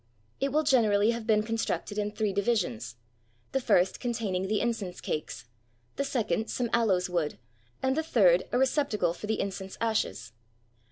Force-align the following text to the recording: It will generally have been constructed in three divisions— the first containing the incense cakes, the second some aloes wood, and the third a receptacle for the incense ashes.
It 0.39 0.51
will 0.51 0.63
generally 0.63 1.11
have 1.11 1.27
been 1.27 1.43
constructed 1.43 1.99
in 1.99 2.09
three 2.09 2.33
divisions— 2.33 2.95
the 3.51 3.61
first 3.61 3.99
containing 3.99 4.47
the 4.47 4.59
incense 4.59 4.99
cakes, 4.99 5.45
the 5.95 6.03
second 6.03 6.49
some 6.49 6.71
aloes 6.73 7.07
wood, 7.07 7.37
and 7.83 7.95
the 7.95 8.01
third 8.01 8.45
a 8.51 8.57
receptacle 8.57 9.13
for 9.13 9.27
the 9.27 9.39
incense 9.39 9.77
ashes. 9.79 10.31